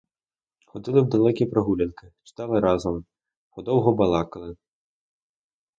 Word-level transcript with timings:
Ходили 0.65 1.01
в 1.01 1.09
далекі 1.09 1.45
прогулянки, 1.45 2.11
читали 2.23 2.59
разом, 2.59 3.05
подовгу 3.51 3.95
балакали. 3.95 4.57